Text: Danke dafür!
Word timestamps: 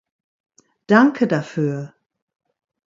Danke 0.89 1.27
dafür! 1.27 1.93